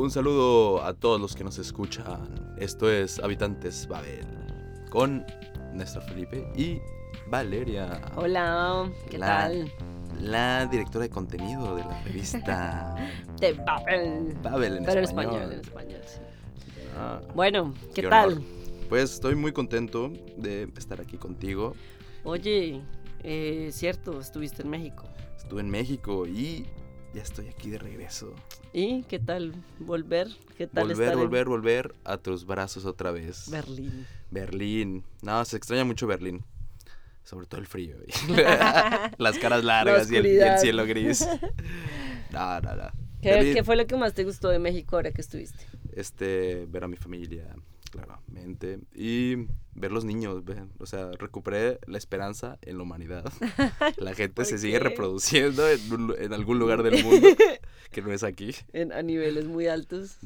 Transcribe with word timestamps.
Un 0.00 0.10
saludo 0.10 0.82
a 0.82 0.94
todos 0.94 1.20
los 1.20 1.36
que 1.36 1.44
nos 1.44 1.58
escuchan. 1.58 2.54
Esto 2.56 2.90
es 2.90 3.18
Habitantes 3.18 3.86
Babel 3.86 4.26
con 4.88 5.26
Néstor 5.74 6.02
Felipe 6.04 6.50
y 6.56 6.78
Valeria. 7.28 8.00
Hola, 8.16 8.90
¿qué 9.10 9.18
La- 9.18 9.26
tal? 9.26 9.70
La 10.22 10.66
directora 10.66 11.02
de 11.04 11.10
contenido 11.10 11.76
de 11.76 11.84
la 11.84 12.02
revista 12.02 12.94
De 13.40 13.52
Babel. 13.52 14.34
Babel 14.42 14.78
en 14.78 14.84
Pero 14.84 14.98
en 15.00 15.04
español. 15.04 15.34
español, 15.34 15.52
en 15.52 15.60
español, 15.60 16.00
sí. 16.06 16.20
Ah, 16.96 17.20
Bueno, 17.34 17.74
¿qué, 17.94 18.00
Qué 18.02 18.08
tal? 18.08 18.42
pues 18.88 19.12
estoy 19.12 19.34
muy 19.34 19.52
contento 19.52 20.10
de 20.38 20.64
estar 20.78 20.98
aquí 21.00 21.18
contigo. 21.18 21.74
Oye, 22.24 22.80
eh, 23.22 23.68
cierto, 23.70 24.18
estuviste 24.18 24.62
en 24.62 24.70
México. 24.70 25.04
Estuve 25.36 25.60
en 25.60 25.68
México 25.70 26.26
y 26.26 26.64
ya 27.14 27.22
estoy 27.22 27.48
aquí 27.48 27.70
de 27.70 27.78
regreso. 27.78 28.34
¿Y 28.72 29.02
qué 29.04 29.18
tal 29.18 29.52
volver? 29.78 30.28
¿Qué 30.56 30.66
tal 30.66 30.88
Volver, 30.88 31.08
estar 31.08 31.16
volver, 31.18 31.46
volver 31.48 31.94
a 32.04 32.18
tus 32.18 32.44
brazos 32.44 32.84
otra 32.84 33.10
vez. 33.10 33.50
Berlín? 33.50 34.06
Berlín. 34.30 35.04
No, 35.22 35.44
se 35.44 35.56
extraña 35.56 35.84
mucho 35.84 36.06
Berlín. 36.06 36.44
Sobre 37.24 37.46
todo 37.46 37.60
el 37.60 37.66
frío. 37.66 37.96
Las 39.18 39.38
caras 39.38 39.64
largas 39.64 40.10
y 40.10 40.16
el, 40.16 40.26
y 40.26 40.30
el 40.30 40.36
oscuridad. 40.36 40.58
cielo 40.60 40.86
gris. 40.86 41.28
No, 42.32 42.60
no, 42.60 42.76
no. 42.76 42.88
¿Qué, 43.20 43.54
qué 43.54 43.64
fue 43.64 43.74
lo 43.74 43.88
que 43.88 43.96
más 43.96 44.14
te 44.14 44.22
gustó 44.22 44.50
de 44.50 44.60
México 44.60 44.94
ahora 44.94 45.10
que 45.10 45.20
estuviste? 45.20 45.66
Este, 45.92 46.64
ver 46.68 46.84
a 46.84 46.88
mi 46.88 46.96
familia, 46.96 47.44
claramente. 47.90 48.80
Y 48.94 49.46
ver 49.74 49.92
los 49.92 50.04
niños, 50.04 50.42
o 50.78 50.86
sea, 50.86 51.10
recuperé 51.12 51.78
la 51.86 51.98
esperanza 51.98 52.58
en 52.62 52.76
la 52.78 52.82
humanidad. 52.84 53.30
La 53.98 54.14
gente 54.14 54.34
¿Por 54.34 54.44
se 54.46 54.58
sigue 54.58 54.78
reproduciendo 54.78 55.68
en, 55.68 55.92
un 55.92 56.06
lu- 56.08 56.14
en 56.18 56.32
algún 56.32 56.58
lugar 56.58 56.82
del 56.82 57.02
mundo 57.04 57.28
que 57.90 58.02
no 58.02 58.12
es 58.12 58.22
aquí. 58.22 58.54
En, 58.72 58.92
a 58.92 59.02
niveles 59.02 59.46
muy 59.46 59.66
altos. 59.66 60.18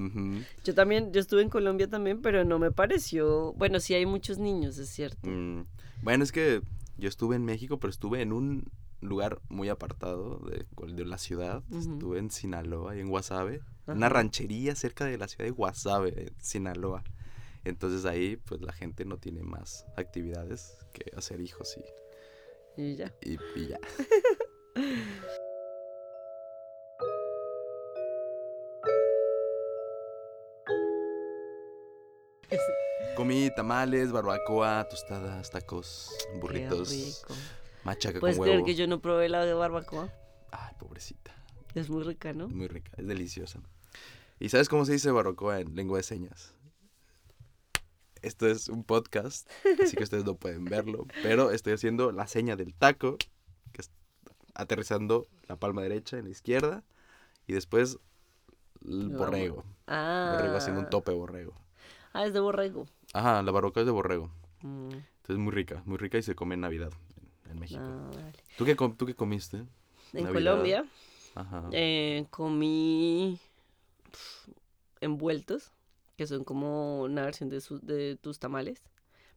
Yo 0.64 0.74
también, 0.74 1.12
yo 1.12 1.20
estuve 1.20 1.42
en 1.42 1.48
Colombia 1.48 1.88
también, 1.88 2.20
pero 2.22 2.44
no 2.44 2.58
me 2.58 2.70
pareció... 2.70 3.52
Bueno, 3.54 3.80
sí 3.80 3.94
hay 3.94 4.06
muchos 4.06 4.38
niños, 4.38 4.78
es 4.78 4.88
cierto. 4.90 5.28
Mm, 5.28 5.64
Bueno, 6.02 6.24
es 6.24 6.32
que 6.32 6.62
yo 6.98 7.08
estuve 7.08 7.36
en 7.36 7.44
México, 7.44 7.78
pero 7.80 7.90
estuve 7.90 8.20
en 8.22 8.32
un 8.32 8.64
lugar 9.00 9.40
muy 9.48 9.68
apartado 9.68 10.38
de, 10.46 10.66
de 10.94 11.04
la 11.04 11.18
ciudad. 11.18 11.62
Estuve 11.72 12.18
en 12.18 12.30
Sinaloa 12.30 12.96
y 12.96 13.00
en 13.00 13.08
Guasave. 13.08 13.60
Una 13.86 14.08
ranchería 14.08 14.74
cerca 14.74 15.04
de 15.04 15.18
la 15.18 15.28
ciudad 15.28 15.44
de 15.44 15.50
Guasave, 15.50 16.32
Sinaloa. 16.40 17.04
Entonces 17.64 18.04
ahí, 18.04 18.36
pues 18.36 18.60
la 18.60 18.72
gente 18.72 19.04
no 19.04 19.18
tiene 19.18 19.42
más 19.42 19.86
actividades 19.96 20.78
que 20.92 21.10
hacer 21.16 21.40
hijos 21.40 21.76
y, 22.76 22.82
Y 22.82 22.96
ya. 22.96 23.14
y, 23.22 23.38
y 23.56 23.68
ya. 23.68 23.78
Comí 33.16 33.50
tamales, 33.54 34.10
barbacoa, 34.10 34.88
tostadas, 34.88 35.50
tacos, 35.50 36.10
burritos, 36.40 37.24
machaca 37.84 38.18
¿Puedes 38.18 38.36
con 38.36 38.44
creer 38.44 38.58
huevo. 38.58 38.66
que 38.66 38.74
yo 38.74 38.86
no 38.86 39.00
probé 39.00 39.28
la 39.28 39.44
de 39.44 39.54
barbacoa? 39.54 40.12
Ay, 40.50 40.74
pobrecita. 40.78 41.32
Es 41.74 41.88
muy 41.90 42.02
rica, 42.02 42.32
¿no? 42.32 42.48
Muy 42.48 42.66
rica, 42.66 42.90
es 42.96 43.06
deliciosa. 43.06 43.60
¿Y 44.40 44.48
sabes 44.48 44.68
cómo 44.68 44.84
se 44.84 44.92
dice 44.92 45.10
barbacoa 45.12 45.60
en 45.60 45.76
lengua 45.76 45.98
de 45.98 46.02
señas? 46.02 46.53
Esto 48.24 48.46
es 48.46 48.68
un 48.68 48.84
podcast, 48.84 49.48
así 49.82 49.96
que 49.96 50.02
ustedes 50.04 50.24
no 50.24 50.34
pueden 50.36 50.64
verlo, 50.64 51.06
pero 51.22 51.50
estoy 51.50 51.74
haciendo 51.74 52.10
la 52.10 52.26
seña 52.26 52.56
del 52.56 52.74
taco, 52.74 53.18
que 53.72 53.82
es 53.82 53.90
aterrizando 54.54 55.26
la 55.46 55.56
palma 55.56 55.82
derecha 55.82 56.16
en 56.18 56.24
la 56.24 56.30
izquierda, 56.30 56.82
y 57.46 57.52
después 57.52 57.98
el 58.86 59.10
borrego. 59.10 59.64
Ah. 59.86 60.32
Borrego 60.36 60.56
haciendo 60.56 60.80
un 60.80 60.90
tope 60.90 61.12
borrego. 61.12 61.52
Ah, 62.14 62.24
es 62.26 62.32
de 62.32 62.40
borrego. 62.40 62.86
Ajá, 63.12 63.42
la 63.42 63.52
barbacoa 63.52 63.82
es 63.82 63.86
de 63.86 63.92
borrego. 63.92 64.30
Mm, 64.62 64.88
Entonces 64.92 65.36
muy 65.38 65.52
rica, 65.52 65.82
muy 65.84 65.98
rica 65.98 66.16
y 66.16 66.22
se 66.22 66.34
come 66.34 66.54
en 66.54 66.62
Navidad 66.62 66.92
en, 67.44 67.50
en 67.52 67.58
México. 67.58 67.80
ah, 67.82 68.10
vale. 68.14 68.32
¿Tú, 68.56 68.64
qué, 68.64 68.74
¿Tú 68.74 69.04
qué 69.06 69.14
comiste? 69.14 69.58
En 70.14 70.24
Navidad. 70.24 70.32
Colombia 70.32 70.84
Ajá. 71.34 71.68
eh, 71.72 72.24
comí 72.30 73.38
envueltos, 75.00 75.72
que 76.16 76.26
son 76.26 76.44
como 76.44 77.02
una 77.02 77.22
versión 77.24 77.48
de, 77.48 77.60
su- 77.60 77.80
de 77.80 78.16
tus 78.20 78.38
tamales, 78.38 78.80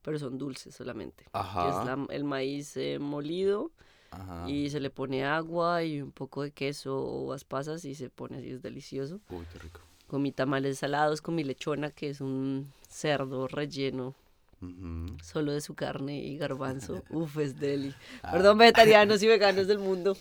pero 0.02 0.20
son 0.20 0.38
dulces 0.38 0.76
solamente. 0.76 1.24
Que 1.26 1.30
Ajá. 1.34 1.70
es 1.82 1.86
la- 1.86 2.06
el 2.10 2.24
maíz 2.24 2.76
eh, 2.78 3.00
molido 3.00 3.72
Ajá. 4.12 4.50
y 4.50 4.70
se 4.70 4.80
le 4.80 4.90
pone 4.90 5.26
agua 5.26 5.84
y 5.84 6.02
un 6.02 6.12
poco 6.12 6.44
de 6.44 6.52
queso 6.52 6.98
o 6.98 7.24
uvas 7.26 7.44
pasas 7.44 7.84
y 7.86 7.96
se 7.96 8.10
pone 8.10 8.38
así, 8.38 8.52
es 8.52 8.62
delicioso. 8.62 9.20
Uy, 9.30 9.46
qué 9.52 9.60
rico. 9.60 9.82
Comí 10.08 10.32
tamales 10.32 10.80
salados, 10.80 11.22
comí 11.22 11.44
lechona, 11.44 11.92
que 11.92 12.10
es 12.10 12.22
un 12.22 12.72
cerdo 12.88 13.48
relleno 13.50 14.16
Ujú. 14.62 15.18
solo 15.22 15.52
de 15.52 15.60
su 15.62 15.76
carne 15.76 16.20
y 16.24 16.38
garbanzo. 16.38 17.04
Uf, 17.10 17.38
es 17.40 17.60
deli. 17.60 17.94
Ah. 18.24 18.32
Perdón, 18.32 18.58
vegetarianos 18.60 19.22
y 19.24 19.28
veganos 19.28 19.68
del 19.68 19.80
mundo. 19.80 20.16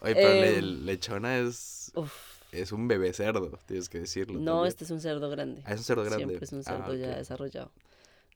Oye, 0.00 0.14
pero 0.14 0.28
le- 0.28 0.58
Em, 0.58 0.84
lechona 0.86 1.38
es, 1.38 1.90
Uf. 1.94 2.12
Es 2.52 2.72
un 2.72 2.88
bebé 2.88 3.12
cerdo, 3.12 3.58
tienes 3.66 3.88
que 3.88 4.00
decirlo. 4.00 4.38
No, 4.40 4.52
también. 4.52 4.68
este 4.68 4.84
es 4.84 4.90
un 4.90 5.00
cerdo 5.00 5.28
grande. 5.30 5.62
Ah, 5.64 5.72
es 5.74 5.78
un 5.80 5.84
cerdo 5.84 6.02
grande. 6.04 6.24
Siempre 6.26 6.44
es 6.44 6.52
un 6.52 6.62
cerdo 6.64 6.84
Ah, 6.92 6.94
ya 6.94 7.16
desarrollado. 7.16 7.70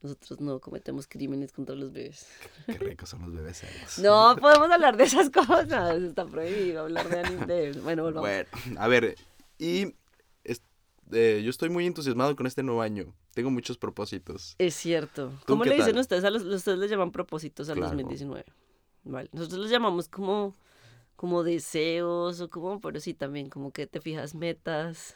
Nosotros 0.03 0.41
no 0.41 0.59
cometemos 0.59 1.07
crímenes 1.07 1.53
contra 1.53 1.77
los 1.77 1.93
bebés. 1.93 2.27
Qué 2.67 2.73
ricos 2.79 3.09
son 3.09 3.23
los 3.23 3.33
bebés 3.33 3.59
cerdos. 3.59 3.99
No 4.01 4.37
podemos 4.41 4.69
hablar 4.71 4.97
de 4.97 5.05
esas 5.05 5.31
cosas. 5.31 5.71
Está 6.03 6.27
prohibido 6.27 6.83
hablar 6.83 7.09
de 7.09 7.21
animales. 7.21 7.77
Bueno, 7.83 8.03
volvamos. 8.03 8.29
Bueno, 8.29 8.81
a 8.81 8.89
ver, 8.89 9.17
y 9.59 9.95
es- 10.43 10.63
eh, 11.13 11.41
yo 11.45 11.51
estoy 11.51 11.69
muy 11.69 11.87
entusiasmado 11.87 12.35
con 12.35 12.47
este 12.49 12.63
nuevo 12.65 12.83
año. 12.83 13.15
Tengo 13.33 13.51
muchos 13.51 13.79
propósitos. 13.79 14.57
Es 14.59 14.75
cierto. 14.75 15.29
¿Tú 15.47 15.53
¿Cómo 15.53 15.63
qué 15.63 15.71
le 15.71 15.77
dicen 15.77 15.93
tal? 15.93 16.01
ustedes 16.01 16.25
a 16.25 16.31
los, 16.31 16.43
ustedes 16.43 16.79
les 16.79 16.91
llaman 16.91 17.13
propósitos 17.13 17.69
al 17.69 17.77
Claro. 17.77 17.91
2019? 17.93 18.45
Vale. 19.05 19.31
Nosotros 19.33 19.61
los 19.61 19.71
llamamos 19.71 20.09
como, 20.09 20.53
como 21.23 21.45
deseos 21.45 22.41
o 22.41 22.51
como, 22.51 22.81
pero 22.81 22.99
sí 22.99 23.15
también 23.15 23.49
como 23.49 23.71
que 23.71 23.87
te 23.87 24.01
fijas 24.01 24.35
metas. 24.35 25.15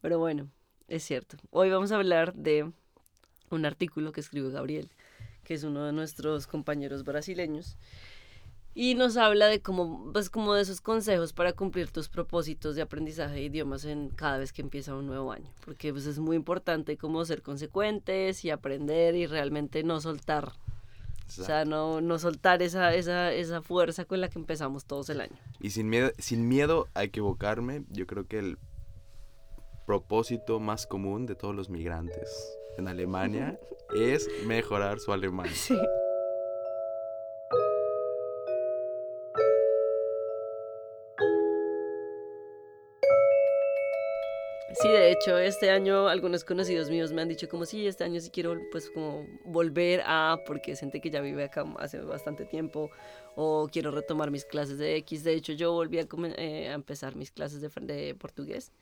Pero 0.00 0.20
bueno, 0.20 0.48
es 0.86 1.02
cierto. 1.02 1.36
Hoy 1.50 1.68
vamos 1.68 1.90
a 1.90 1.96
hablar 1.96 2.32
de 2.34 2.70
un 3.50 3.66
artículo 3.66 4.12
que 4.12 4.20
escribe 4.20 4.52
Gabriel, 4.52 4.88
que 5.42 5.54
es 5.54 5.64
uno 5.64 5.84
de 5.84 5.92
nuestros 5.92 6.46
compañeros 6.46 7.02
brasileños, 7.02 7.76
y 8.72 8.94
nos 8.94 9.16
habla 9.16 9.48
de 9.48 9.62
cómo, 9.62 10.12
pues 10.12 10.30
como 10.30 10.54
de 10.54 10.62
esos 10.62 10.80
consejos 10.80 11.32
para 11.32 11.52
cumplir 11.52 11.90
tus 11.90 12.08
propósitos 12.08 12.76
de 12.76 12.82
aprendizaje 12.82 13.34
de 13.34 13.42
idiomas 13.42 13.84
en 13.84 14.10
cada 14.10 14.38
vez 14.38 14.52
que 14.52 14.62
empieza 14.62 14.94
un 14.94 15.08
nuevo 15.08 15.32
año, 15.32 15.50
porque 15.64 15.90
pues 15.90 16.06
es 16.06 16.20
muy 16.20 16.36
importante 16.36 16.96
como 16.96 17.24
ser 17.24 17.42
consecuentes 17.42 18.44
y 18.44 18.50
aprender 18.50 19.16
y 19.16 19.26
realmente 19.26 19.82
no 19.82 20.00
soltar, 20.00 20.52
o 21.38 21.44
sea, 21.44 21.64
no, 21.64 22.00
no 22.00 22.18
soltar 22.18 22.62
esa, 22.62 22.94
esa, 22.94 23.32
esa 23.32 23.62
fuerza 23.62 24.04
con 24.04 24.20
la 24.20 24.28
que 24.28 24.38
empezamos 24.38 24.84
todos 24.84 25.08
el 25.10 25.20
año. 25.20 25.36
Y 25.60 25.70
sin 25.70 25.88
miedo, 25.88 26.12
sin 26.18 26.48
miedo 26.48 26.88
a 26.94 27.04
equivocarme, 27.04 27.84
yo 27.88 28.06
creo 28.06 28.26
que 28.26 28.38
el 28.38 28.58
propósito 29.86 30.60
más 30.60 30.86
común 30.86 31.26
de 31.26 31.34
todos 31.34 31.54
los 31.54 31.68
migrantes 31.68 32.56
en 32.78 32.88
Alemania 32.88 33.58
es 33.94 34.28
mejorar 34.46 35.00
su 35.00 35.12
alemán. 35.12 35.48
Sí. 35.52 35.78
Sí, 44.82 44.88
de 44.88 45.12
hecho, 45.12 45.36
este 45.36 45.70
año 45.70 46.08
algunos 46.08 46.42
conocidos 46.42 46.88
míos 46.88 47.12
me 47.12 47.20
han 47.20 47.28
dicho 47.28 47.50
como, 47.50 47.66
sí, 47.66 47.86
este 47.86 48.04
año 48.04 48.18
sí 48.18 48.30
quiero 48.30 48.58
pues 48.70 48.88
como 48.88 49.26
volver 49.44 50.00
a, 50.06 50.38
porque 50.46 50.72
es 50.72 50.80
gente 50.80 51.02
que 51.02 51.10
ya 51.10 51.20
vive 51.20 51.44
acá 51.44 51.66
hace 51.78 52.00
bastante 52.00 52.46
tiempo, 52.46 52.90
o 53.36 53.68
quiero 53.70 53.90
retomar 53.90 54.30
mis 54.30 54.46
clases 54.46 54.78
de 54.78 54.96
X. 54.96 55.22
De 55.22 55.34
hecho, 55.34 55.52
yo 55.52 55.72
volví 55.72 55.98
a, 55.98 56.06
eh, 56.38 56.70
a 56.70 56.72
empezar 56.72 57.14
mis 57.14 57.30
clases 57.30 57.60
de, 57.60 57.68
de 57.68 58.14
portugués. 58.14 58.72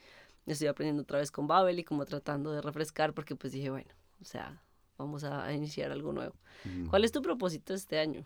Estoy 0.46 0.68
aprendiendo 0.68 1.02
otra 1.02 1.18
vez 1.18 1.32
con 1.32 1.48
Babel 1.48 1.80
y 1.80 1.84
como 1.84 2.04
tratando 2.04 2.52
de 2.52 2.62
refrescar, 2.62 3.12
porque 3.12 3.34
pues 3.34 3.52
dije, 3.52 3.70
bueno, 3.70 3.90
o 4.22 4.24
sea, 4.24 4.62
vamos 4.98 5.24
a, 5.24 5.52
iniciar 5.52 5.90
algo 5.90 6.12
nuevo. 6.12 6.34
Ujú. 6.64 6.90
¿Cuál 6.90 7.04
es 7.04 7.10
tu 7.10 7.22
propósito 7.22 7.74
este 7.74 7.98
año? 7.98 8.24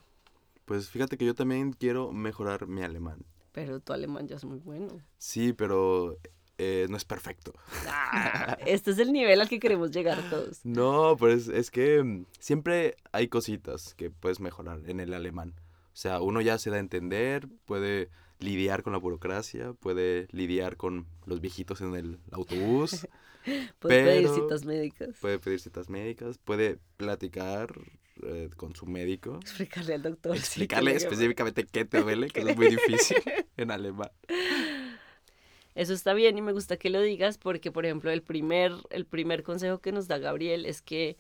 Pues 0.67 0.91
fíjate 0.91 1.17
que 1.17 1.25
yo 1.25 1.35
también 1.35 1.73
quiero 1.73 2.13
mejorar 2.13 2.67
mi 2.67 2.83
alemán. 2.83 3.25
Pero 3.53 3.81
tu 3.81 3.95
alemán 3.95 4.29
ya 4.29 4.37
es 4.37 4.45
muy 4.45 4.59
bueno. 4.59 5.01
Sí, 5.17 5.55
pero 5.55 6.19
eh, 6.63 6.87
no 6.89 6.97
es 6.97 7.05
perfecto. 7.05 7.53
Ah, 7.89 8.57
este 8.67 8.93
es 8.93 8.99
el 8.99 9.13
nivel 9.13 9.41
al 9.41 9.49
que 9.49 9.59
queremos 9.59 9.91
llegar 9.91 10.19
todos. 10.31 10.61
No, 10.65 11.17
pues 11.19 11.49
es 11.49 11.71
que 11.71 12.03
mm, 12.03 12.27
siempre 12.39 12.97
hay 13.13 13.29
cositas 13.29 13.95
que 13.95 14.11
puedes 14.11 14.39
mejorar 14.41 14.81
en 14.87 15.01
el 15.01 15.13
alemán. 15.15 15.55
O 15.93 15.97
sea, 15.97 16.21
uno 16.21 16.41
ya 16.41 16.59
se 16.59 16.71
da 16.71 16.77
a 16.77 16.81
entender, 16.81 17.49
puede 17.67 18.09
lidiar 18.39 18.83
con 18.83 18.93
la 18.93 18.99
burocracia, 18.99 19.73
puede 19.75 20.27
lidiar 20.31 20.77
con 20.77 21.07
los 21.27 21.41
viejitos 21.41 21.81
en 21.81 21.95
el 21.95 22.19
autobús, 22.31 23.07
Puedes 23.81 24.07
pedir 24.07 24.29
citas 24.29 24.65
médicas. 24.65 25.17
puede 25.21 25.39
pedir 25.41 25.59
citas 25.59 25.89
médicas, 25.89 26.39
puede 26.39 26.79
platicar 26.97 27.75
eh, 28.23 28.51
con 28.57 28.77
su 28.77 28.87
médico, 28.87 29.41
Explicarle 29.43 29.95
al 29.95 30.03
doctor. 30.03 30.37
explicarle 30.37 30.95
específicamente 30.95 31.65
qué 31.67 31.85
te 31.85 32.03
duele, 32.03 32.29
que 32.29 32.41
es 32.41 32.57
muy 32.57 32.69
difícil 32.69 33.17
en 33.57 33.71
alemán. 33.73 34.11
Eso 35.75 35.95
está 35.95 36.13
bien 36.13 36.37
y 36.37 36.43
me 36.43 36.53
gusta 36.53 36.77
que 36.77 36.91
lo 36.91 37.01
digas 37.01 37.39
porque, 37.39 37.73
por 37.73 37.87
ejemplo, 37.87 38.11
el 38.11 38.23
primer, 38.23 38.73
el 38.91 39.07
primer 39.07 39.43
consejo 39.43 39.79
que 39.79 39.93
nos 39.93 40.07
da 40.07 40.19
Gabriel 40.19 40.67
es 40.67 40.83
que 40.83 41.17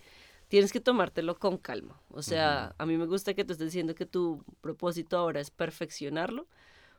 tienes 0.49 0.73
que 0.73 0.81
tomártelo 0.81 1.39
con 1.39 1.57
calma. 1.57 1.99
O 2.11 2.21
sea, 2.21 2.75
a 2.77 2.85
mí 2.85 2.99
me 2.99 3.07
gusta 3.07 3.33
que 3.33 3.45
tú 3.45 3.53
estés 3.53 3.69
diciendo 3.69 3.95
que 3.95 4.05
tu 4.05 4.45
propósito 4.61 5.17
ahora 5.17 5.41
es 5.41 5.51
perfeccionarlo, 5.51 6.47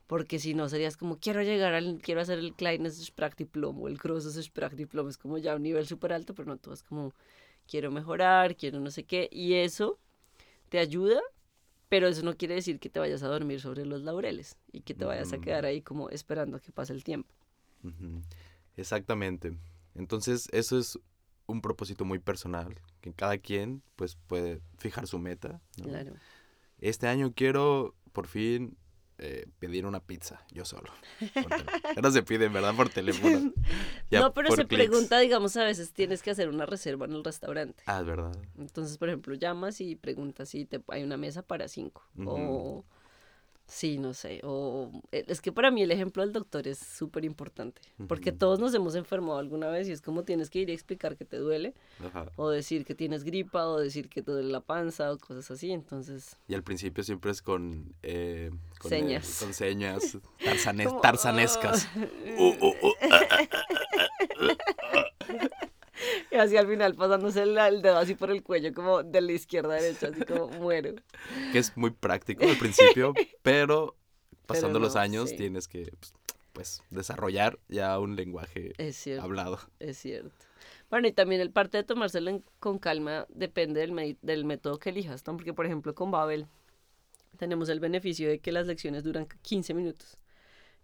porque 0.08 0.40
si 0.40 0.56
no 0.56 0.68
serías 0.70 0.98
como 0.98 1.20
quiero 1.20 1.44
llegar 1.44 1.76
al, 1.76 2.00
quiero 2.02 2.22
hacer 2.22 2.40
el 2.40 2.54
Kleines 2.56 3.04
Sprachdiplom 3.06 3.80
o 3.80 3.88
el 3.88 3.98
Grosses 3.98 4.44
Sprachdiplom, 4.44 5.08
es 5.08 5.20
como 5.20 5.38
ya 5.38 5.56
un 5.56 5.62
nivel 5.62 5.86
súper 5.86 6.14
alto, 6.14 6.34
pero 6.34 6.48
no, 6.48 6.58
tú 6.58 6.72
vas 6.72 6.82
como 6.82 7.14
quiero 7.68 7.92
mejorar, 7.92 8.56
quiero 8.56 8.80
no 8.80 8.90
sé 8.90 9.04
qué, 9.04 9.30
y 9.32 9.54
eso 9.54 10.00
te 10.70 10.80
ayuda, 10.80 11.22
pero 11.90 12.08
eso 12.08 12.24
no 12.24 12.36
quiere 12.36 12.56
decir 12.56 12.80
que 12.80 12.90
te 12.90 13.00
vayas 13.00 13.22
a 13.22 13.28
dormir 13.28 13.62
sobre 13.62 13.86
los 13.86 14.02
laureles 14.02 14.58
y 14.72 14.82
que 14.82 14.96
te 14.96 15.06
vayas 15.06 15.32
a 15.32 15.38
quedar 15.38 15.66
ahí 15.66 15.84
como 15.84 16.10
esperando 16.10 16.58
a 16.58 16.60
que 16.60 16.72
pase 16.72 16.92
el 16.94 17.04
tiempo. 17.04 17.32
Exactamente. 18.76 19.58
Entonces, 19.96 20.50
eso 20.52 20.78
es 20.78 21.00
un 21.46 21.62
propósito 21.62 22.06
muy 22.06 22.20
personal, 22.20 22.80
que 23.02 23.14
cada 23.14 23.38
quien 23.38 23.82
pues 23.96 24.18
puede 24.28 24.62
fijar 24.78 25.08
su 25.08 25.20
meta. 25.20 25.62
Claro. 25.82 26.14
Este 26.80 27.08
año 27.08 27.34
quiero 27.36 27.96
por 28.12 28.28
fin 28.28 28.78
eh, 29.20 29.48
pedir 29.60 29.86
una 29.86 30.00
pizza 30.00 30.44
yo 30.52 30.66
solo. 30.66 30.92
Ahora 31.96 32.12
se 32.12 32.24
pide, 32.24 32.50
¿verdad? 32.50 32.76
Por 32.76 32.90
teléfono. 32.90 33.54
no, 34.12 34.34
pero 34.34 34.56
se 34.56 34.66
pregunta, 34.66 35.20
digamos, 35.20 35.56
a 35.58 35.64
veces 35.64 35.94
tienes 35.94 36.22
que 36.22 36.32
hacer 36.32 36.50
una 36.50 36.66
reserva 36.66 37.06
en 37.06 37.14
el 37.14 37.24
restaurante. 37.24 37.84
Ah, 37.86 38.00
es 38.00 38.06
verdad. 38.06 38.36
Entonces, 38.58 38.98
por 38.98 39.10
ejemplo, 39.10 39.36
llamas 39.36 39.82
y 39.82 39.96
preguntas 39.96 40.50
si 40.50 40.66
te, 40.66 40.82
hay 40.88 41.04
una 41.04 41.18
mesa 41.18 41.42
para 41.44 41.68
cinco. 41.68 42.04
O 42.26 42.84
Sí, 43.66 43.98
no 43.98 44.14
sé. 44.14 44.42
O 44.44 44.92
eh, 45.12 45.24
es 45.28 45.42
que 45.42 45.52
para 45.52 45.72
mí 45.72 45.82
el 45.82 45.92
ejemplo 45.92 46.22
del 46.22 46.34
doctor 46.34 46.68
es 46.68 46.78
súper 46.78 47.26
importante. 47.26 47.82
Porque 48.08 48.32
todos 48.32 48.60
nos 48.60 48.74
hemos 48.74 48.96
enfermado 48.96 49.40
alguna 49.40 49.68
vez 49.70 49.88
y 49.88 49.92
es 49.92 50.02
como 50.02 50.24
tienes 50.24 50.50
que 50.50 50.60
ir 50.60 50.70
a 50.70 50.74
explicar 50.74 51.16
que 51.16 51.26
te 51.26 51.38
duele. 51.38 51.74
O 52.36 52.50
decir 52.50 52.86
que 52.86 52.94
tienes 52.94 53.24
gripa, 53.24 53.66
o 53.66 53.80
decir 53.80 54.10
que 54.10 54.22
te 54.22 54.32
duele 54.32 54.50
la 54.50 54.62
panza, 54.62 55.12
o 55.12 55.18
cosas 55.18 55.50
así. 55.50 55.72
Entonces. 55.72 56.38
Y 56.48 56.56
al 56.56 56.64
principio 56.64 57.04
siempre 57.04 57.32
es 57.32 57.42
con. 57.42 57.96
Eh, 58.04 58.52
señas. 58.88 59.40
con 59.40 59.54
señas 59.54 60.18
tarzanescas. 61.02 61.88
Uh, 62.38 62.44
uh, 62.44 62.68
uh, 62.68 62.94
ah, 63.12 63.22
ah, 63.30 63.48
ah, 64.94 65.06
y 66.34 66.38
así 66.38 66.58
al 66.58 66.68
final 66.68 66.96
pasándose 66.96 67.44
el, 67.44 67.82
dedo 67.82 67.98
así 67.98 68.16
por 68.16 68.32
el 68.32 68.42
cuello, 68.42 68.74
como 68.74 69.04
de 69.04 69.22
la 69.22 69.32
izquierda 69.32 69.76
a 69.76 69.82
derecha, 69.82 70.08
así 70.08 70.26
como 70.26 70.48
muero. 70.60 70.96
Que 71.52 71.60
es 71.60 71.78
muy 71.78 71.92
práctico 71.92 72.44
al 72.44 72.58
principio, 72.58 73.14
pero 73.44 73.96
pasando 74.48 74.80
los 74.80 74.96
años 74.96 75.36
tienes 75.36 75.68
que 75.68 75.92
pues, 76.00 76.14
pues, 76.54 76.84
desarrollar 76.90 77.60
ya 77.70 78.00
un 78.00 78.16
lenguaje 78.16 78.74
hablado. 79.22 79.60
Es 79.80 79.98
cierto. 79.98 80.34
Bueno, 80.90 81.08
y 81.08 81.12
también 81.12 81.40
el 81.42 81.52
parte 81.52 81.78
de 81.78 81.84
tomárselo 81.84 82.42
con 82.60 82.80
calma 82.80 83.26
depende 83.30 83.82
del, 83.82 84.18
del 84.22 84.46
método 84.46 84.80
que 84.80 84.90
elijas, 84.90 85.26
¿no? 85.28 85.38
Porque, 85.38 85.54
por 85.54 85.66
ejemplo, 85.66 85.94
con 85.94 86.12
Babel 86.12 86.48
tenemos 87.38 87.70
el 87.70 87.80
beneficio 87.80 88.30
de 88.30 88.40
que 88.40 88.52
las 88.52 88.68
lecciones 88.68 89.04
duran 89.04 89.28
15 89.44 89.74
minutos. 89.74 90.18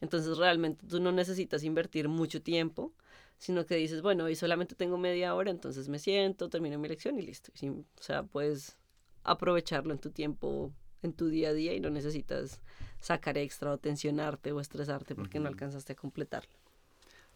Entonces, 0.01 0.37
realmente 0.37 0.85
tú 0.87 0.99
no 0.99 1.11
necesitas 1.11 1.63
invertir 1.63 2.07
mucho 2.07 2.41
tiempo 2.41 2.93
sino 3.39 3.65
que 3.65 3.75
dices, 3.75 4.01
bueno, 4.01 4.25
hoy 4.25 4.35
solamente 4.35 4.75
tengo 4.75 4.97
media 4.97 5.33
hora, 5.33 5.49
entonces 5.49 5.87
me 5.87 5.97
siento, 5.97 6.49
termino 6.49 6.77
mi 6.77 6.89
lección 6.89 7.17
y 7.17 7.23
listo. 7.23 7.51
o 7.63 8.03
sea, 8.03 8.23
puedes 8.23 8.77
aprovecharlo 9.23 9.93
en 9.93 9.99
tu 9.99 10.11
tiempo, 10.11 10.73
en 11.01 11.13
tu 11.13 11.29
día 11.29 11.49
a 11.49 11.53
día 11.53 11.73
y 11.73 11.79
no 11.79 11.89
necesitas 11.89 12.59
sacar 12.99 13.37
extra 13.37 13.71
o 13.71 13.77
tensionarte 13.77 14.51
o 14.51 14.59
estresarte 14.59 15.15
porque 15.15 15.39
no 15.39 15.47
alcanzaste 15.47 15.93
a 15.93 15.95
completarlo. 15.95 16.51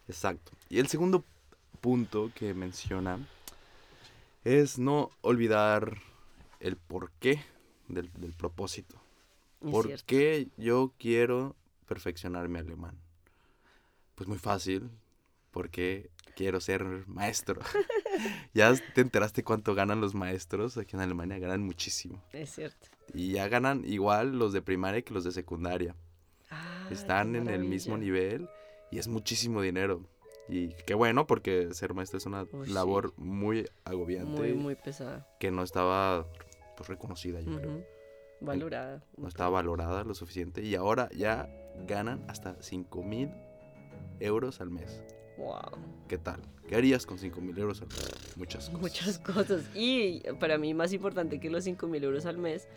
Exacto. 0.10 0.52
Y 0.70 0.80
el 0.80 0.88
segundo 0.88 1.24
punto 1.80 2.32
que 2.36 2.54
menciona 2.54 3.18
es 4.44 4.78
no 4.78 5.10
olvidar 5.22 5.98
el 6.60 6.76
porqué 6.76 7.42
del, 7.88 8.12
del 8.14 8.34
propósito. 8.34 8.98
¿Por 9.60 10.04
qué 10.04 10.50
yo 10.58 10.92
quiero 10.98 11.56
perfeccionar 11.88 12.50
mi 12.50 12.60
alemán? 12.60 12.98
Pues 14.16 14.28
muy 14.28 14.38
fácil, 14.38 14.90
porque 15.54 16.10
quiero 16.36 16.60
ser 16.60 17.08
maestro. 17.08 17.62
ya 18.54 18.74
te 18.94 19.02
enteraste 19.02 19.44
cuánto 19.44 19.76
ganan 19.76 20.02
los 20.02 20.16
maestros 20.16 20.78
aquí 20.78 20.98
en 20.98 21.02
Alemania, 21.02 21.40
ganan 21.40 21.64
muchísimo. 21.64 22.22
Es 22.34 22.50
cierto. 22.56 22.88
Y 23.14 23.34
ya 23.34 23.48
ganan 23.48 23.86
igual 23.86 24.38
los 24.38 24.52
de 24.52 24.62
primaria 24.62 25.02
que 25.04 25.14
los 25.14 25.24
de 25.24 25.32
secundaria. 25.32 25.96
Ah, 26.50 26.88
Están 26.92 27.36
en 27.36 27.48
el 27.48 27.64
mismo 27.64 27.98
nivel 27.98 28.50
y 28.92 29.00
es 29.00 29.08
muchísimo 29.08 29.62
dinero. 29.62 30.10
Y 30.50 30.70
qué 30.86 30.94
bueno, 30.94 31.26
porque 31.26 31.74
ser 31.74 31.94
maestro 31.94 32.18
es 32.18 32.26
una 32.26 32.46
labor 32.68 33.14
muy 33.18 33.66
agobiante. 33.86 34.42
Muy, 34.42 34.54
muy 34.54 34.76
pesada. 34.76 35.26
Que 35.40 35.52
no 35.52 35.64
estaba 35.64 36.28
pues, 36.76 36.90
reconocida, 36.90 37.40
yo 37.40 37.60
Valorada. 38.42 39.02
No 39.16 39.30
estaba 39.30 39.52
valorada 39.52 40.04
lo 40.04 40.14
suficiente. 40.14 40.62
Y 40.62 40.76
ahora 40.76 41.10
ya 41.16 41.50
ganan 41.88 42.26
hasta 42.28 42.62
5 42.62 43.02
mil 43.04 43.32
euros 44.20 44.60
al 44.60 44.70
mes. 44.70 45.02
Wow. 45.38 45.78
¿Qué 46.08 46.18
tal? 46.18 46.40
¿Qué 46.68 46.76
harías 46.76 47.06
con 47.06 47.18
5 47.18 47.42
mil 47.42 47.58
euros 47.58 47.82
al 47.82 47.88
mes? 47.88 48.38
Muchas 48.38 48.70
cosas. 48.70 48.82
Muchas 48.82 49.20
cosas. 49.20 49.70
Y 49.76 50.22
para 50.40 50.58
mí 50.58 50.74
más 50.74 50.94
importante 50.94 51.40
que 51.40 51.50
los 51.50 51.64
5 51.64 51.88
mil 51.88 52.04
euros 52.04 52.26
al 52.26 52.38
mes 52.38 52.68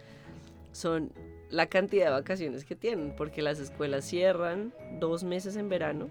son 0.73 1.13
la 1.51 1.67
cantidad 1.67 2.07
de 2.07 2.11
vacaciones 2.13 2.65
que 2.65 2.75
tienen, 2.75 3.15
porque 3.17 3.43
las 3.43 3.59
escuelas 3.59 4.05
cierran 4.05 4.73
dos 4.99 5.25
meses 5.25 5.57
en 5.57 5.69
verano, 5.69 6.09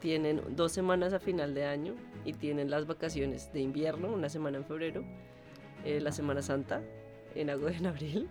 tienen 0.00 0.42
dos 0.56 0.72
semanas 0.72 1.12
a 1.12 1.20
final 1.20 1.54
de 1.54 1.64
año 1.64 1.94
y 2.24 2.32
tienen 2.32 2.70
las 2.70 2.86
vacaciones 2.86 3.52
de 3.52 3.60
invierno, 3.60 4.12
una 4.12 4.28
semana 4.28 4.58
en 4.58 4.64
febrero, 4.64 5.04
eh, 5.84 6.00
la 6.00 6.12
Semana 6.12 6.42
Santa 6.42 6.82
en 7.34 7.50
agosto, 7.50 7.78
en 7.78 7.86
abril, 7.86 8.28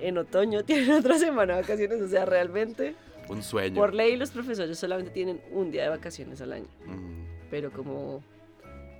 en 0.00 0.18
otoño 0.18 0.64
tienen 0.64 0.92
otra 0.92 1.18
semana 1.18 1.56
de 1.56 1.62
vacaciones, 1.62 2.00
o 2.00 2.08
sea, 2.08 2.24
realmente 2.24 2.94
un 3.30 3.42
sueño. 3.42 3.76
Por 3.76 3.94
ley 3.94 4.16
los 4.16 4.30
profesores 4.30 4.78
solamente 4.78 5.12
tienen 5.12 5.40
un 5.50 5.70
día 5.70 5.84
de 5.84 5.88
vacaciones 5.90 6.40
al 6.40 6.52
año. 6.52 6.68
Pero 7.50 7.70
como 7.72 8.22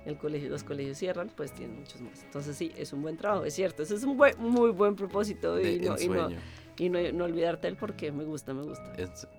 el 0.05 0.17
colegio, 0.17 0.49
los 0.49 0.63
colegios 0.63 0.97
cierran, 0.97 1.31
pues 1.35 1.53
tienen 1.53 1.79
muchos 1.79 2.01
más. 2.01 2.23
Entonces 2.23 2.55
sí, 2.55 2.71
es 2.75 2.93
un 2.93 3.01
buen 3.01 3.17
trabajo, 3.17 3.45
es 3.45 3.53
cierto. 3.53 3.83
Eso 3.83 3.95
es 3.95 4.03
un 4.03 4.17
muy 4.37 4.71
buen 4.71 4.95
propósito 4.95 5.59
y, 5.59 5.79
no, 5.79 5.95
y, 6.77 6.89
no, 6.89 7.25
olvidarte 7.25 7.67
del 7.67 7.75
por 7.75 7.95
qué 7.95 8.11
me 8.11 8.23
gusta, 8.23 8.53
me 8.53 8.63
gusta. 8.63 8.93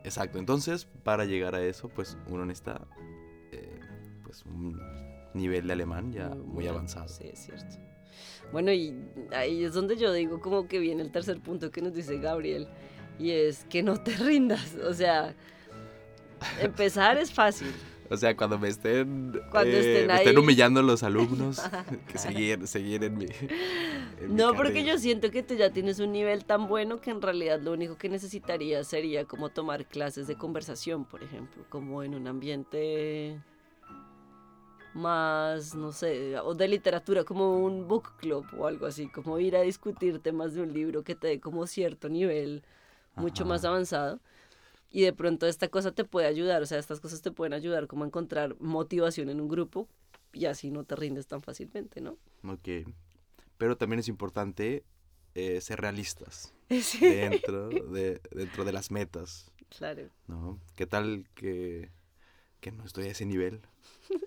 exacto. 0.05 0.39
Entonces, 0.39 0.87
para 1.03 1.25
llegar 1.25 1.55
a 1.55 1.63
eso, 1.63 1.89
pues 1.89 2.17
uno 2.29 2.45
necesita 2.45 2.81
eh, 3.51 3.81
pues 4.23 4.45
un 4.45 4.81
nivel 5.35 5.67
de 5.67 5.73
alemán 5.73 6.13
ya 6.13 6.29
muy, 6.29 6.67
avanzado. 6.67 7.09
Sí, 7.09 7.25
es 7.33 7.41
cierto. 7.41 7.77
Bueno, 8.53 8.71
y 8.71 8.95
ahí 9.33 9.65
es 9.65 9.73
donde 9.73 9.97
yo 9.97 10.13
digo 10.13 10.41
como 10.41 10.69
que 10.69 10.79
viene 10.79 11.03
el 11.03 11.11
tercer 11.11 11.41
punto 11.41 11.71
que 11.71 11.81
nos 11.81 11.95
dice 11.95 12.19
Gabriel 12.19 12.69
y 13.23 13.31
es 13.31 13.65
que 13.65 13.83
no 13.83 13.97
te 13.97 14.17
rindas. 14.17 14.75
O 14.85 14.93
sea, 14.93 15.35
empezar 16.61 17.17
es 17.17 17.33
fácil. 17.33 17.73
O 18.11 18.17
sea, 18.17 18.37
cuando 18.37 18.59
me 18.59 18.69
estén, 18.69 19.41
cuando 19.51 19.71
eh, 19.71 20.05
estén, 20.05 20.37
humillando 20.37 20.83
los 20.83 21.03
alumnos, 21.03 21.63
que 22.09 22.19
seguir, 22.19 22.67
seguir 22.67 23.05
en 23.05 23.17
mi. 23.17 23.27
no, 24.29 24.53
porque 24.55 24.85
yo 24.85 24.99
siento 24.99 25.31
que 25.31 25.43
tú 25.43 25.55
ya 25.55 25.71
tienes 25.71 25.99
un 25.99 26.13
nivel 26.13 26.45
tan 26.45 26.69
bueno 26.69 27.01
que 27.01 27.11
en 27.11 27.23
realidad 27.23 27.61
lo 27.63 27.73
único 27.73 27.97
que 27.97 28.11
necesitarías 28.11 28.87
sería 28.87 29.25
como 29.25 29.49
tomar 29.49 29.87
clases 29.87 30.27
de 30.27 30.35
conversación, 30.35 31.07
por 31.07 31.23
ejemplo, 31.23 31.65
como 31.71 32.03
en 32.03 32.15
un 32.15 32.27
ambiente 32.27 33.41
más, 34.93 35.75
no 35.75 35.93
sé, 35.93 36.39
o 36.39 36.55
de 36.55 36.69
literatura, 36.69 37.25
como 37.25 37.65
un 37.65 37.89
book 37.89 38.17
club 38.19 38.45
o 38.59 38.67
algo 38.67 38.85
así, 38.85 39.09
como 39.09 39.39
ir 39.39 39.57
a 39.57 39.63
discutir 39.63 40.19
temas 40.19 40.53
de 40.53 40.61
un 40.61 40.73
libro 40.75 41.03
que 41.03 41.15
te 41.15 41.29
dé 41.29 41.41
como 41.41 41.67
cierto 41.67 42.11
nivel 42.11 42.63
mucho 43.17 43.45
más 43.45 43.65
avanzado. 43.65 44.21
Y 44.91 45.03
de 45.03 45.13
pronto 45.13 45.47
esta 45.47 45.69
cosa 45.69 45.93
te 45.93 46.05
puede 46.05 46.27
ayudar, 46.27 46.63
o 46.63 46.67
sea, 46.67 46.79
estas 46.79 47.01
cosas 47.01 47.23
te 47.23 47.31
pueden 47.31 47.55
ayudar 47.55 47.87
como 47.87 48.05
a 48.05 48.07
encontrar 48.07 48.57
motivación 48.61 49.31
en 49.31 49.41
un 49.41 49.49
grupo 49.49 49.89
y 50.35 50.45
así 50.47 50.71
no 50.71 50.85
te 50.85 50.97
rindes 50.97 51.27
tan 51.27 51.41
fácilmente, 51.41 52.01
¿no? 52.01 52.19
Ok. 52.47 52.87
Pero 53.57 53.77
también 53.77 54.01
es 54.01 54.09
importante 54.09 54.85
eh, 55.35 55.61
ser 55.63 55.81
realistas 55.81 56.53
dentro, 57.01 57.69
de, 57.69 58.21
dentro 58.33 58.65
de 58.65 58.73
las 58.73 58.91
metas. 58.91 59.51
Claro. 59.71 60.11
¿No? 60.27 60.61
¿Qué 60.77 60.87
tal 60.87 61.27
que, 61.35 61.91
que 62.61 62.73
no 62.73 62.85
estoy 62.85 63.05
a 63.05 63.13
ese 63.13 63.25
nivel? 63.25 63.63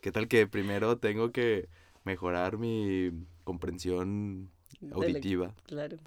¿Qué 0.01 0.11
tal 0.11 0.27
que 0.27 0.47
primero 0.47 0.97
tengo 0.97 1.31
que 1.31 1.69
mejorar 2.03 2.57
mi 2.57 3.11
comprensión 3.43 4.49
auditiva? 4.91 5.53
Claro. 5.67 5.97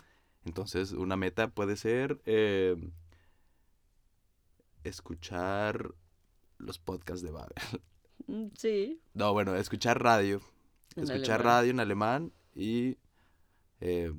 Entonces, 0.49 0.93
una 0.93 1.17
meta 1.17 1.51
puede 1.51 1.77
ser 1.77 2.21
eh, 2.25 2.75
escuchar 4.83 5.95
los 6.57 6.79
podcasts 6.79 7.23
de 7.23 7.31
Babel. 7.31 7.55
Mm, 8.27 8.49
sí. 8.59 9.01
No, 9.15 9.33
bueno, 9.33 9.57
escuchar 9.57 10.03
radio. 10.03 10.43
escuchar 10.97 11.43
radio 11.45 11.71
en 11.71 11.81
alemán 11.81 12.31
y 12.55 12.99
eh, 13.81 14.13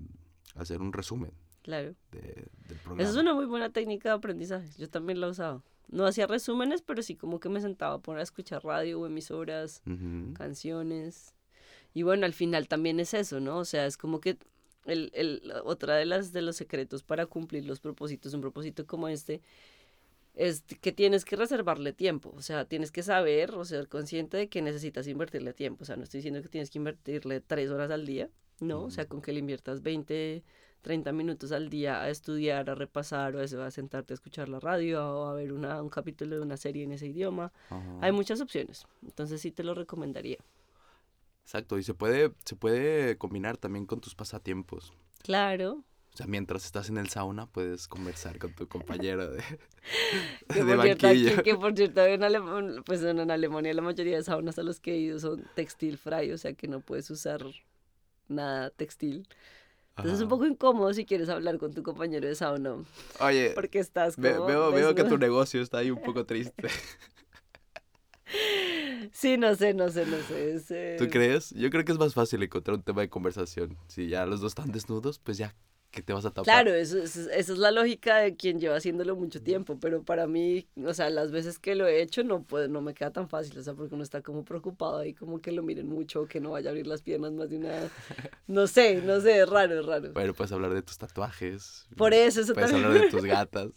hacer 0.55 0.81
un 0.81 0.93
resumen. 0.93 1.31
Claro. 1.61 1.93
del 2.09 2.49
programa. 2.79 3.03
Esa 3.03 3.11
es 3.11 3.17
una 3.17 3.35
muy 3.35 3.45
buena 3.45 3.69
técnica 3.69 4.09
de 4.09 4.15
aprendizaje. 4.15 4.67
Yo 4.79 4.89
también 4.89 5.21
la 5.21 5.27
he 5.27 5.29
usado. 5.29 5.63
No 5.89 6.07
hacía 6.07 6.25
resúmenes, 6.25 6.81
pero 6.81 7.03
sí 7.03 7.17
como 7.17 7.39
que 7.39 7.49
me 7.49 7.61
sentaba 7.61 7.95
a 7.95 7.99
poner 7.99 8.21
a 8.21 8.23
escuchar 8.23 8.63
radio 8.63 8.99
o 8.99 9.05
emisoras, 9.05 9.83
canciones. 10.33 11.35
Y 11.93 12.01
bueno, 12.01 12.25
al 12.25 12.33
final 12.33 12.67
también 12.67 12.99
es 12.99 13.13
eso, 13.13 13.39
¿no? 13.39 13.59
O 13.59 13.65
sea, 13.65 13.85
es 13.85 13.95
como 13.97 14.21
que 14.21 14.39
el, 14.91 15.11
el, 15.13 15.53
otra 15.63 15.95
de 15.95 16.05
las 16.05 16.31
de 16.33 16.41
los 16.41 16.55
secretos 16.55 17.03
para 17.03 17.25
cumplir 17.25 17.65
los 17.65 17.79
propósitos, 17.79 18.33
un 18.33 18.41
propósito 18.41 18.85
como 18.85 19.07
este, 19.07 19.41
es 20.35 20.63
que 20.81 20.91
tienes 20.91 21.25
que 21.25 21.35
reservarle 21.35 21.93
tiempo, 21.93 22.33
o 22.35 22.41
sea, 22.41 22.65
tienes 22.65 22.91
que 22.91 23.03
saber 23.03 23.51
o 23.51 23.65
ser 23.65 23.87
consciente 23.87 24.37
de 24.37 24.47
que 24.47 24.61
necesitas 24.61 25.07
invertirle 25.07 25.53
tiempo, 25.53 25.83
o 25.83 25.85
sea, 25.85 25.95
no 25.95 26.03
estoy 26.03 26.19
diciendo 26.19 26.41
que 26.41 26.49
tienes 26.49 26.69
que 26.69 26.77
invertirle 26.77 27.41
tres 27.41 27.69
horas 27.71 27.91
al 27.91 28.05
día, 28.05 28.29
no, 28.59 28.83
o 28.83 28.89
sea, 28.89 29.05
con 29.05 29.21
que 29.21 29.33
le 29.33 29.39
inviertas 29.39 29.81
20, 29.81 30.43
30 30.81 31.11
minutos 31.11 31.51
al 31.51 31.69
día 31.69 32.01
a 32.01 32.09
estudiar, 32.09 32.69
a 32.69 32.75
repasar 32.75 33.35
o 33.35 33.41
a 33.41 33.71
sentarte 33.71 34.13
a 34.13 34.15
escuchar 34.15 34.49
la 34.49 34.59
radio 34.59 35.05
o 35.05 35.25
a 35.25 35.33
ver 35.33 35.51
una, 35.51 35.81
un 35.81 35.89
capítulo 35.89 36.35
de 36.37 36.41
una 36.41 36.57
serie 36.57 36.83
en 36.83 36.93
ese 36.93 37.07
idioma, 37.07 37.51
hay 38.01 38.11
muchas 38.11 38.39
opciones, 38.39 38.85
entonces 39.03 39.41
sí 39.41 39.51
te 39.51 39.63
lo 39.63 39.73
recomendaría. 39.73 40.37
Exacto, 41.49 41.79
y 41.79 41.83
se 41.83 41.95
puede, 41.95 42.31
se 42.45 42.55
puede 42.55 43.17
combinar 43.17 43.57
también 43.57 43.87
con 43.87 43.99
tus 43.99 44.13
pasatiempos. 44.13 44.93
Claro, 45.23 45.83
O 46.13 46.17
sea, 46.17 46.27
mientras 46.27 46.63
estás 46.63 46.89
en 46.89 46.99
el 46.99 47.09
sauna 47.09 47.47
puedes 47.47 47.87
conversar 47.87 48.37
con 48.37 48.53
tu 48.53 48.67
compañero 48.67 49.31
de, 49.31 49.41
que 50.53 50.63
de 50.63 50.75
por 50.75 50.83
cierto, 50.83 51.07
aquí- 51.07 51.23
banquillo. 51.25 51.43
que 51.43 51.55
por 51.55 51.75
cierto 51.75 52.05
en, 52.05 52.21
Alem- 52.21 52.83
pues 52.85 53.01
en 53.01 53.31
Alemania 53.31 53.73
la 53.73 53.81
mayoría 53.81 54.17
de 54.17 54.23
saunas 54.23 54.59
a 54.59 54.63
los 54.63 54.79
que 54.79 54.93
he 54.93 54.97
ido 54.99 55.17
son 55.17 55.43
textil 55.55 55.97
fry, 55.97 56.31
o 56.31 56.37
sea 56.37 56.53
que 56.53 56.67
no 56.67 56.81
puedes 56.81 57.09
usar 57.09 57.43
nada 58.27 58.69
textil. 58.69 59.27
Entonces 59.97 60.13
es 60.13 60.19
un 60.21 60.27
Ajá. 60.27 60.29
poco 60.29 60.45
incómodo 60.45 60.93
si 60.93 61.03
quieres 61.03 61.29
hablar 61.29 61.57
con 61.57 61.73
tu 61.73 61.81
compañero 61.81 62.27
de 62.27 62.35
sauna, 62.35 62.75
Oye, 63.21 63.53
porque 63.55 63.79
estás 63.79 64.17
ve- 64.17 64.33
como 64.35 64.45
veo, 64.45 64.71
veo 64.71 64.93
que 64.93 65.03
tu 65.03 65.17
negocio 65.17 65.63
está 65.63 65.79
ahí 65.79 65.89
un 65.89 65.99
poco 65.99 66.27
triste. 66.27 66.67
Sí, 69.11 69.37
no 69.37 69.55
sé, 69.55 69.73
no 69.73 69.89
sé, 69.89 70.05
no 70.05 70.21
sé. 70.23 70.53
es, 70.55 70.71
eh, 70.71 70.95
¿Tú 70.97 71.07
crees? 71.09 71.51
Yo 71.51 71.69
creo 71.69 71.85
que 71.85 71.91
es 71.91 71.99
más 71.99 72.13
fácil 72.13 72.41
encontrar 72.43 72.75
un 72.77 72.83
tema 72.83 73.01
de 73.01 73.09
conversación. 73.09 73.77
Si 73.87 74.07
ya 74.07 74.25
los 74.25 74.41
dos 74.41 74.51
están 74.51 74.71
desnudos, 74.71 75.19
pues 75.19 75.37
ya, 75.37 75.55
¿qué 75.91 76.01
te 76.01 76.13
vas 76.13 76.25
a 76.25 76.29
tapar? 76.31 76.43
Claro, 76.43 76.73
eso, 76.73 76.97
eso- 77.01 77.29
esa 77.31 77.53
es 77.53 77.57
la 77.57 77.71
lógica 77.71 78.17
de 78.17 78.35
quien 78.35 78.59
lleva 78.59 78.75
haciéndolo 78.77 79.15
mucho 79.15 79.41
tiempo, 79.41 79.79
pero 79.79 80.03
para 80.03 80.27
mí, 80.27 80.67
o 80.85 80.93
sea, 80.93 81.09
las 81.09 81.31
veces 81.31 81.57
que 81.59 81.75
lo 81.75 81.87
he 81.87 82.01
hecho 82.01 82.23
no 82.23 82.43
puede, 82.43 82.67
no 82.67 82.81
me 82.81 82.93
queda 82.93 83.11
tan 83.11 83.27
fácil, 83.29 83.57
o 83.57 83.63
sea, 83.63 83.73
porque 83.73 83.95
uno 83.95 84.03
está 84.03 84.21
como 84.21 84.43
preocupado 84.45 84.99
ahí, 84.99 85.13
como 85.13 85.41
que 85.41 85.51
lo 85.51 85.63
miren 85.63 85.87
mucho, 85.87 86.27
que 86.27 86.39
no 86.39 86.51
vaya 86.51 86.69
a 86.69 86.71
abrir 86.71 86.85
las 86.87 87.01
piernas 87.01 87.31
más 87.33 87.49
de 87.49 87.57
una, 87.57 87.89
no 88.47 88.67
sé, 88.67 89.01
no 89.01 89.19
sé, 89.21 89.39
es 89.39 89.49
raro, 89.49 89.79
es 89.79 89.85
raro. 89.85 90.11
Bueno, 90.13 90.33
puedes 90.33 90.51
hablar 90.51 90.73
de 90.73 90.81
tus 90.81 90.97
tatuajes. 90.97 91.87
Por 91.97 92.13
eso, 92.13 92.41
eso 92.41 92.53
Puedes 92.53 92.71
también, 92.71 92.85
hablar 92.91 93.03
de 93.03 93.09
tus 93.09 93.23
gatas. 93.25 93.69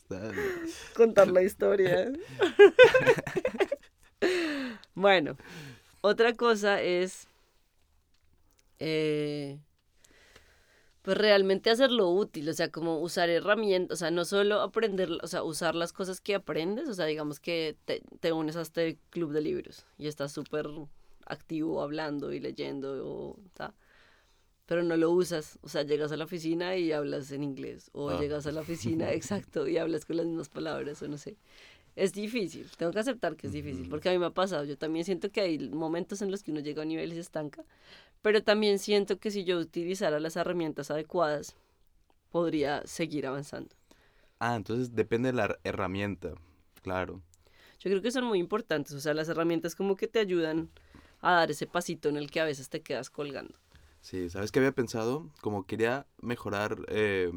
contar 0.94 1.28
la 1.30 1.42
historia. 1.42 2.12
bueno, 4.94 5.36
otra 6.00 6.34
cosa 6.34 6.80
es, 6.82 7.26
eh, 8.78 9.58
pues 11.02 11.18
realmente 11.18 11.70
hacerlo 11.70 12.10
útil, 12.10 12.48
o 12.48 12.52
sea, 12.52 12.70
como 12.70 13.00
usar 13.00 13.28
herramientas, 13.28 13.94
o 13.94 13.98
sea, 13.98 14.10
no 14.10 14.24
solo 14.24 14.60
aprender, 14.60 15.10
o 15.22 15.26
sea, 15.26 15.42
usar 15.42 15.74
las 15.74 15.92
cosas 15.92 16.20
que 16.20 16.34
aprendes, 16.36 16.88
o 16.88 16.94
sea, 16.94 17.06
digamos 17.06 17.40
que 17.40 17.76
te, 17.84 18.02
te 18.20 18.32
unes 18.32 18.56
a 18.56 18.62
este 18.62 18.98
club 19.10 19.32
de 19.32 19.40
libros 19.40 19.84
y 19.98 20.06
estás 20.06 20.32
súper 20.32 20.68
activo 21.26 21.82
hablando 21.82 22.32
y 22.32 22.38
leyendo, 22.38 23.04
o, 23.04 23.36
pero 24.66 24.84
no 24.84 24.96
lo 24.96 25.10
usas, 25.10 25.58
o 25.62 25.68
sea, 25.68 25.82
llegas 25.82 26.12
a 26.12 26.16
la 26.16 26.24
oficina 26.24 26.76
y 26.76 26.92
hablas 26.92 27.32
en 27.32 27.42
inglés, 27.42 27.90
o 27.92 28.10
Ah. 28.10 28.20
llegas 28.20 28.46
a 28.46 28.52
la 28.52 28.60
oficina, 28.60 29.10
exacto, 29.12 29.66
y 29.66 29.78
hablas 29.78 30.04
con 30.04 30.16
las 30.16 30.26
mismas 30.26 30.48
palabras, 30.48 31.02
o 31.02 31.08
no 31.08 31.18
sé. 31.18 31.36
Es 31.94 32.12
difícil, 32.12 32.70
tengo 32.78 32.92
que 32.92 33.00
aceptar 33.00 33.36
que 33.36 33.46
es 33.48 33.52
difícil, 33.52 33.86
porque 33.88 34.08
a 34.08 34.12
mí 34.12 34.18
me 34.18 34.26
ha 34.26 34.30
pasado, 34.30 34.64
yo 34.64 34.78
también 34.78 35.04
siento 35.04 35.30
que 35.30 35.42
hay 35.42 35.58
momentos 35.68 36.22
en 36.22 36.30
los 36.30 36.42
que 36.42 36.50
uno 36.50 36.60
llega 36.60 36.82
a 36.82 36.84
un 36.84 36.88
nivel 36.88 37.12
y 37.12 37.14
se 37.16 37.20
estanca, 37.20 37.64
pero 38.22 38.42
también 38.42 38.78
siento 38.78 39.18
que 39.18 39.30
si 39.30 39.44
yo 39.44 39.58
utilizara 39.58 40.20
las 40.20 40.36
herramientas 40.36 40.90
adecuadas, 40.90 41.56
podría 42.30 42.82
seguir 42.86 43.26
avanzando. 43.26 43.74
Ah, 44.38 44.56
entonces 44.56 44.94
depende 44.94 45.28
de 45.30 45.34
la 45.34 45.46
her- 45.48 45.58
herramienta. 45.64 46.34
Claro. 46.82 47.22
Yo 47.80 47.90
creo 47.90 48.02
que 48.02 48.10
son 48.10 48.24
muy 48.24 48.38
importantes, 48.38 48.92
o 48.94 49.00
sea, 49.00 49.14
las 49.14 49.28
herramientas 49.28 49.74
como 49.74 49.96
que 49.96 50.08
te 50.08 50.18
ayudan 50.20 50.70
a 51.20 51.32
dar 51.34 51.50
ese 51.50 51.66
pasito 51.66 52.08
en 52.08 52.16
el 52.16 52.30
que 52.30 52.40
a 52.40 52.44
veces 52.44 52.68
te 52.68 52.80
quedas 52.82 53.10
colgando. 53.10 53.54
Sí, 54.00 54.28
¿sabes 54.30 54.50
qué 54.50 54.58
había 54.58 54.72
pensado? 54.72 55.28
Como 55.40 55.64
quería 55.66 56.06
mejorar 56.20 56.78
eh, 56.88 57.30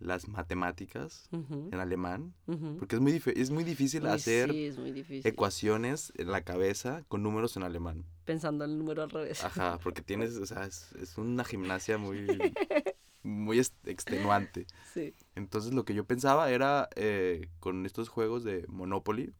las 0.00 0.28
matemáticas 0.28 1.28
en 1.30 1.74
alemán, 1.74 2.34
porque 2.78 2.96
es 2.96 3.00
muy, 3.02 3.22
es 3.36 3.50
muy 3.50 3.64
difícil 3.64 4.02
Uy, 4.04 4.08
hacer 4.08 4.50
Sí, 4.50 4.66
es 4.66 4.78
muy 4.78 4.92
difícil. 4.92 5.26
ecuaciones 5.30 6.12
en 6.16 6.32
la 6.32 6.40
cabeza 6.42 7.04
con 7.08 7.22
números 7.22 7.56
en 7.56 7.62
alemán. 7.62 8.04
Pensando 8.24 8.64
en 8.64 8.72
el 8.72 8.78
número 8.78 9.02
al 9.02 9.10
revés. 9.10 9.44
Ajá, 9.44 9.78
porque 9.82 10.02
tienes, 10.02 10.36
o 10.36 10.46
sea, 10.46 10.64
es, 10.64 10.92
es 10.94 11.18
una 11.18 11.44
gimnasia 11.44 11.98
muy, 11.98 12.26
muy 13.22 13.58
extenuante. 13.84 14.66
Sí. 14.94 15.14
Entonces 15.34 15.72
lo 15.74 15.84
que 15.84 15.94
yo 15.94 16.04
pensaba 16.04 16.50
era 16.50 16.88
eh, 16.96 17.48
con 17.60 17.84
estos 17.86 18.08
juegos 18.08 18.42
de 18.44 18.64
Monopoly. 18.68 19.32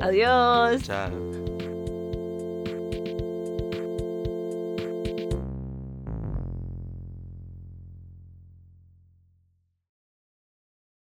Adiós. 0.00 0.80
Chao. 0.84 1.10